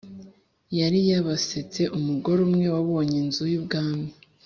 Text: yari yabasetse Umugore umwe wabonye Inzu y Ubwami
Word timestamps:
yari 0.79 0.99
yabasetse 1.09 1.81
Umugore 1.97 2.39
umwe 2.47 2.65
wabonye 2.75 3.15
Inzu 3.23 3.43
y 3.53 3.57
Ubwami 3.61 4.07